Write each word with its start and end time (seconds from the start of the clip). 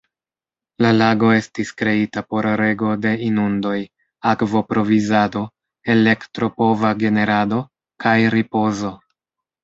La 0.83 0.91
lago 0.99 1.27
estis 1.39 1.71
kreita 1.81 2.21
por 2.31 2.45
rego 2.61 2.87
de 3.03 3.11
inundoj, 3.25 3.73
akvo-provizado, 4.31 5.43
elektro-pova 5.97 6.91
generado, 7.03 7.61
kaj 8.07 8.15
ripozo. 8.37 8.91